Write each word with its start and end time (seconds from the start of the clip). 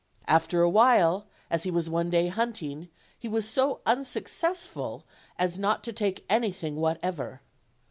After 0.27 0.63
awhile, 0.63 1.27
as 1.51 1.61
he 1.61 1.69
was 1.69 1.87
one 1.87 2.09
day 2.09 2.27
hunting, 2.29 2.89
he 3.19 3.27
was 3.27 3.47
so 3.47 3.81
unsuccessful 3.85 5.05
as 5.37 5.59
not 5.59 5.83
to 5.83 5.93
take 5.93 6.25
any 6.27 6.51
thing 6.51 6.77
whatever. 6.77 7.41